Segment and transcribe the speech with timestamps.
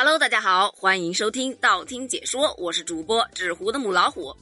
[0.00, 4.32] Hello，大家好，欢迎收听道听解说，我是主播纸糊的母老虎。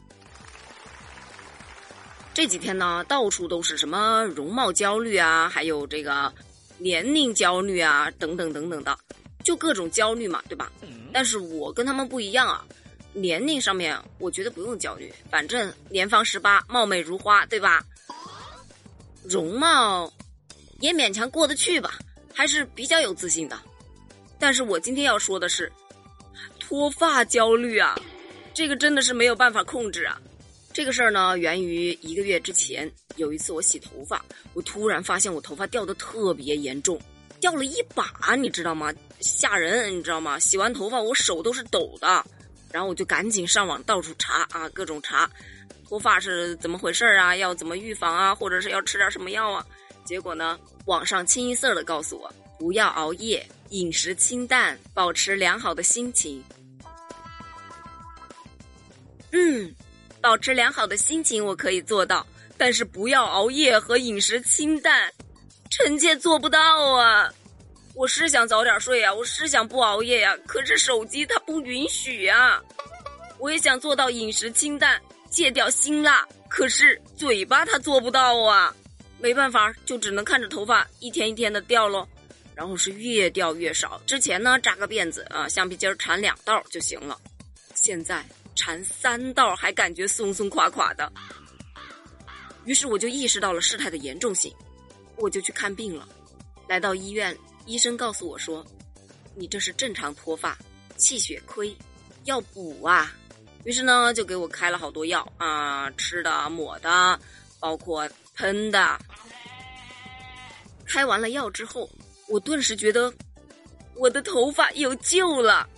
[2.34, 6.30] 这几天呢，到处都是什么容貌焦虑啊，还有这个
[6.77, 8.98] 年龄焦虑啊，等等等等的，
[9.42, 10.71] 就各种焦虑嘛，对吧？
[11.11, 12.62] 但是我跟他们不一样啊，
[13.14, 17.82] 年龄上面我觉得不用焦虑，反正年方十八，貌美如花，对吧？
[19.25, 20.12] 容貌
[20.80, 21.95] 也勉强过得去吧，
[22.34, 23.59] 还是比较有自信的。
[24.39, 25.71] 但是我今天要说的是，
[26.59, 27.98] 脱发焦虑啊，
[28.52, 30.20] 这个真的是没有办法控制啊。
[30.73, 37.01] 这个事儿呢，源于一个月之前，有一次我洗头发，我突然发现我头发掉的特别严重，
[37.41, 38.93] 掉了一把，你知道吗？
[39.20, 40.38] 吓人，你知道吗？
[40.38, 42.23] 洗完头发我手都是抖的，
[42.71, 45.30] 然后我就赶紧上网到处查啊，各种查，
[45.88, 47.34] 脱发是怎么回事啊？
[47.34, 48.34] 要怎么预防啊？
[48.34, 49.65] 或者是要吃点什么药啊？
[50.05, 53.45] 结果呢，网上清一色的告诉我，不要熬夜。
[53.70, 56.43] 饮食清淡，保持良好的心情。
[59.32, 59.74] 嗯，
[60.21, 65.12] 保持良好的心情我可以做到，但是不要熬夜和饮食清淡，
[65.71, 66.59] 臣妾做不到
[66.94, 67.32] 啊！
[67.94, 72.62] 我是想早点睡呀，我是想不熬夜呀，可是手机它不允许呀。
[73.38, 78.75] 我也想做到饮食清淡，戒掉辛辣，可是嘴巴它做不到啊。
[79.19, 82.06] 没办法，就只能看着头发一天一天的掉喽。
[82.56, 84.00] 然后是越掉越少。
[84.06, 87.21] 之前呢扎个辫子啊，橡皮筋缠两道就行了。
[87.75, 91.12] 现在缠三道还感觉松松垮垮的。
[92.65, 94.50] 于是我就意识到了事态的严重性，
[95.16, 96.09] 我就去看病了。
[96.66, 98.66] 来到医院，医生告诉我说
[99.37, 100.56] ：“你这是正常脱发，
[100.97, 101.77] 气血亏，
[102.25, 103.15] 要补啊。”
[103.65, 107.21] 于是呢就给我开了好多药啊，吃的、抹的，
[107.60, 108.99] 包括喷的。
[110.87, 111.91] 开完了药之后。
[112.28, 113.12] 我顿时觉得
[113.94, 115.69] 我的头发有救了，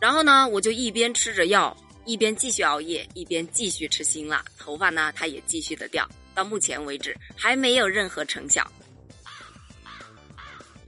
[0.00, 6.08] 然后呢，我就一边吃着药，一边继续熬夜，一边继续吃辛辣，头发呢，它也继续的掉。
[6.34, 8.70] 到目前为止还没有任何成效。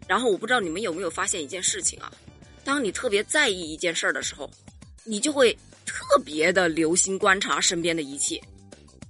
[0.06, 2.12] 然后我不知道你们有没有发现一件事情啊？
[2.64, 4.50] 当你特别在意一件事儿的时候，
[5.04, 5.56] 你就会
[5.86, 8.40] 特别的留心观察身边的一切。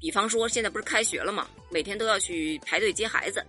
[0.00, 3.44] 比方说，现在不是开学了吗，每天都要去排队接孩子。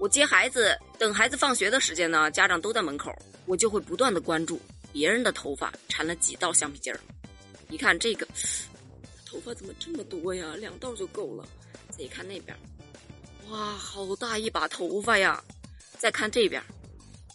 [0.00, 4.58] 我接孩子，等孩子放学的时间呢，家长都在门口，我就会不断的关注
[4.90, 6.98] 别人的头发缠了几道橡皮筋儿。
[7.68, 8.26] 一看这个，
[9.26, 10.54] 头发怎么这么多呀？
[10.56, 11.44] 两道就够了。
[11.90, 12.56] 再一看那边，
[13.50, 15.44] 哇，好大一把头发呀！
[15.98, 16.62] 再看这边，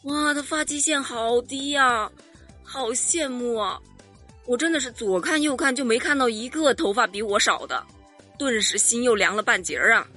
[0.06, 2.12] 哇，他发际线好低呀，
[2.64, 3.80] 好羡慕啊！
[4.47, 7.86] 我真的是左看右看就没看到一个头发比我少的，
[8.40, 10.08] 顿时心又凉了半截儿啊！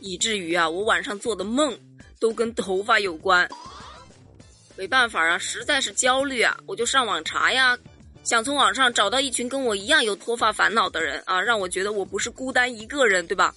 [0.00, 1.74] 以至于啊，我晚上做的梦
[2.18, 3.48] 都跟头发有关。
[4.76, 7.76] 没办法啊，实在是焦虑啊，我就上网查呀，
[8.24, 13.54] 想从网上找到一群跟我一样有脱发烦恼的人啊，让我觉得我不是孤单一个人，对吧？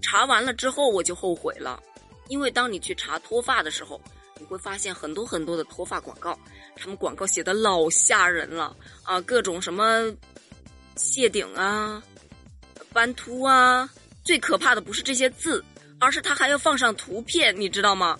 [0.00, 1.82] 查完了之后我就后悔了，
[2.28, 4.00] 因为当你去查脱发的时候，
[4.38, 6.38] 你会发现很多很多的脱发广告，
[6.76, 10.12] 他们广告写的老吓人了啊，各种什么
[10.96, 12.02] 谢顶啊、
[12.92, 13.88] 斑秃啊，
[14.24, 15.64] 最可怕的不是这些字。
[16.02, 18.18] 而是他还要放上图片，你知道吗？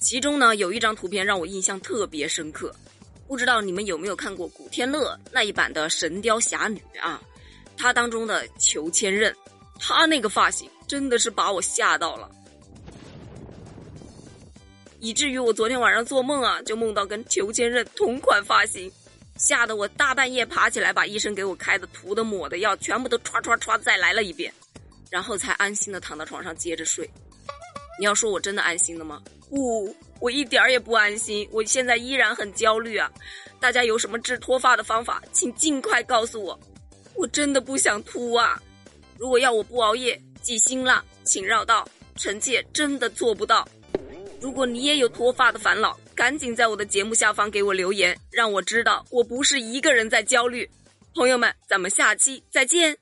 [0.00, 2.74] 其中呢有一张图片让我印象特别深刻，
[3.28, 7.20] 不知道你们有没有看过古天乐那一版的《神雕侠侣》啊？
[7.76, 9.30] 他当中的裘千仞，
[9.78, 12.30] 他那个发型真的是把我吓到了，
[14.98, 18.90] 以至于我昨天晚上做梦啊，就梦到跟裘千仞同款发型，
[19.36, 24.50] 吓得我大半夜爬起来把医生给我开的涂的抹的药全部都唰唰唰再来了一遍。
[25.12, 27.08] 然后才安心的躺到床上接着睡。
[27.98, 29.22] 你要说我真的安心了吗？
[29.50, 31.46] 不，我一点儿也不安心。
[31.52, 33.12] 我现在依然很焦虑啊！
[33.60, 36.58] 大家有什么治脱发的方法，请尽快告诉我。
[37.14, 38.60] 我真的不想秃啊！
[39.18, 41.86] 如果要我不熬夜、忌辛辣，请绕道。
[42.16, 43.68] 臣妾真的做不到。
[44.40, 50.68] 如果你也有脱发的烦恼，赶紧在我的节目下方给我留言，让我知道我不是一个人在焦虑。
[51.14, 53.01] 朋友们，咱们下期再见。